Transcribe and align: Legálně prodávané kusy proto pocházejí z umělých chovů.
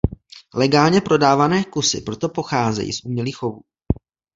Legálně 0.53 1.01
prodávané 1.01 1.63
kusy 1.63 2.01
proto 2.01 2.29
pocházejí 2.29 2.93
z 2.93 3.05
umělých 3.05 3.35
chovů. 3.35 3.61